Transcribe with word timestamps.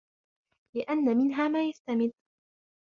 لِأَنَّ 0.75 1.17
مِنْهَا 1.17 1.47
مَا 1.47 1.63
يَسْتَمِدُّ 1.67 2.13